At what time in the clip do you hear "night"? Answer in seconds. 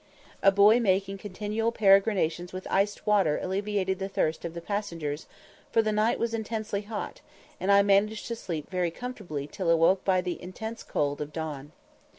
5.91-6.17